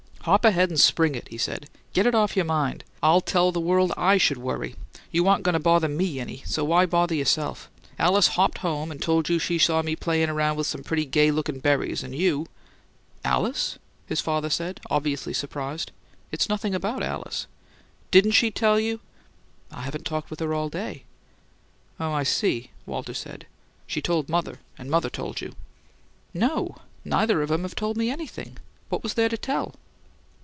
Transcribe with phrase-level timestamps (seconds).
[0.25, 1.67] "Hop ahead and spring it," he said.
[1.93, 4.75] "Get it off your mind: I'll tell the world I should worry!
[5.11, 7.71] You aren't goin' to bother ME any, so why bother yourself?
[7.97, 11.31] Alice hopped home and told you she saw me playin' around with some pretty gay
[11.31, 12.45] lookin' berries and you"
[13.35, 15.91] "Alice?" his father said, obviously surprised.
[16.31, 17.47] "It's nothing about Alice."
[18.11, 18.99] "Didn't she tell you"
[19.71, 21.03] "I haven't talked with her all day."
[21.99, 23.47] "Oh, I see," Walter said.
[23.87, 25.53] "She told mother and mother told you."
[26.31, 28.57] "No, neither of 'em have told me anything.
[28.89, 29.73] What was there to tell?"